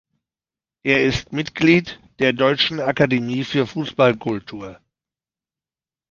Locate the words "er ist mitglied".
0.81-1.99